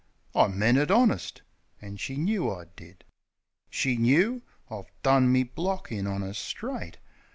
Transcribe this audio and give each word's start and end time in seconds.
I 0.33 0.47
meant 0.47 0.79
it 0.79 0.89
honest; 0.89 1.43
an' 1.79 1.97
she 1.97 2.15
knoo 2.17 2.49
I 2.49 2.65
did. 2.75 3.03
She 3.69 3.97
knoo. 3.97 4.41
I've 4.67 4.89
done 5.03 5.31
me 5.31 5.43
block 5.43 5.91
in 5.91 6.07
on 6.07 6.23
'er, 6.23 6.33
straight. 6.33 6.97